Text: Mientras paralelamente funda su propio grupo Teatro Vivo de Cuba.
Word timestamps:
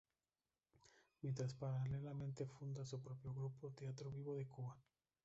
Mientras 1.21 1.53
paralelamente 1.53 2.47
funda 2.47 2.83
su 2.87 2.99
propio 2.99 3.35
grupo 3.35 3.69
Teatro 3.69 4.09
Vivo 4.09 4.35
de 4.35 4.47
Cuba. 4.47 4.75